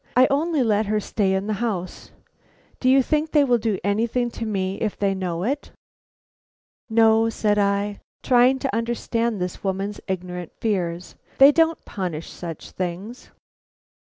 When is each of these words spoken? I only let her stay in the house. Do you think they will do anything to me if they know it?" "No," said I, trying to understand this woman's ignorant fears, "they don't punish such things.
I 0.17 0.25
only 0.31 0.63
let 0.63 0.87
her 0.87 0.99
stay 0.99 1.35
in 1.35 1.45
the 1.45 1.53
house. 1.61 2.09
Do 2.79 2.89
you 2.89 3.03
think 3.03 3.33
they 3.33 3.43
will 3.43 3.59
do 3.59 3.77
anything 3.83 4.31
to 4.31 4.47
me 4.47 4.79
if 4.81 4.97
they 4.97 5.13
know 5.13 5.43
it?" 5.43 5.69
"No," 6.89 7.29
said 7.29 7.59
I, 7.59 7.99
trying 8.23 8.57
to 8.57 8.75
understand 8.75 9.39
this 9.39 9.63
woman's 9.63 10.01
ignorant 10.07 10.53
fears, 10.59 11.13
"they 11.37 11.51
don't 11.51 11.85
punish 11.85 12.31
such 12.31 12.71
things. 12.71 13.29